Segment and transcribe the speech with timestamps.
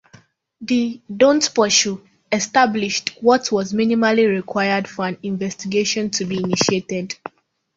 [0.61, 7.15] The "Don't Pursue" established what was minimally required for an investigation to be initiated.